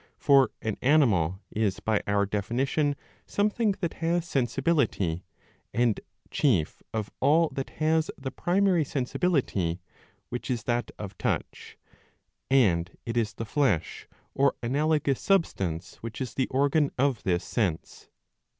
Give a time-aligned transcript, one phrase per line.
[0.17, 2.95] For an animal is by our definition
[3.27, 5.25] something that has sensibility,
[5.75, 5.99] and
[6.31, 9.79] chief of all that has the primary sensibility,
[10.29, 11.85] which is that of Touch;^
[12.49, 18.09] and it is the flesh, or analogous substance, which is the organ of this sense.